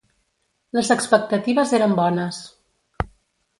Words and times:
Les 0.77 0.89
expectatives 0.95 1.75
eren 1.81 1.95
bones. 2.01 2.43